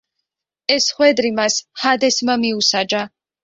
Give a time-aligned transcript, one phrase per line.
[0.75, 3.07] ეს ხვედრი მას ჰადესმა მიუსაჯა.